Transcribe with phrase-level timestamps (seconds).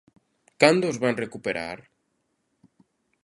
[0.61, 1.77] ¿Cando os van recuperar?